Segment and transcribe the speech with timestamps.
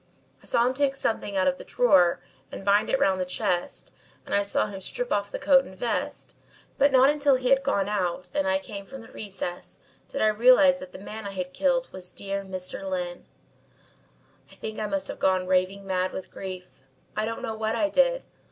[0.41, 3.93] I saw him take something out of the drawer and bind it round the chest
[4.25, 6.33] and I saw him strip off the coat and vest,
[6.79, 9.77] but not until he had gone out and I came from the recess,
[10.07, 12.81] did I realise that the man I had killed was dear Mr.
[12.89, 13.27] Lyne.
[14.51, 16.81] "I think I must have gone raving mad with grief.
[17.15, 18.23] I don't know what I did.